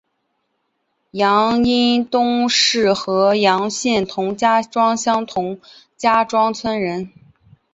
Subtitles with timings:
[1.11, 5.59] 杨荫东是合阳县同家庄乡同
[5.95, 7.11] 家庄村人。